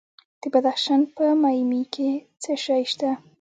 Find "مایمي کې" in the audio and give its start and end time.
1.41-2.09